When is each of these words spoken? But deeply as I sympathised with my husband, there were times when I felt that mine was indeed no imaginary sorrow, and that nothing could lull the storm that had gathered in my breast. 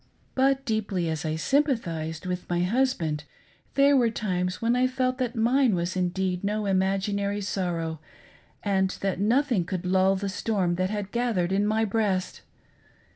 But 0.33 0.65
deeply 0.65 1.07
as 1.09 1.25
I 1.25 1.35
sympathised 1.35 2.25
with 2.25 2.49
my 2.49 2.61
husband, 2.61 3.23
there 3.75 3.95
were 3.95 4.09
times 4.09 4.59
when 4.59 4.75
I 4.75 4.87
felt 4.87 5.19
that 5.19 5.35
mine 5.35 5.75
was 5.75 5.95
indeed 5.95 6.43
no 6.43 6.65
imaginary 6.65 7.41
sorrow, 7.41 7.99
and 8.63 8.89
that 9.01 9.19
nothing 9.19 9.63
could 9.63 9.85
lull 9.85 10.15
the 10.15 10.27
storm 10.27 10.73
that 10.77 10.89
had 10.89 11.11
gathered 11.11 11.51
in 11.51 11.67
my 11.67 11.85
breast. 11.85 12.41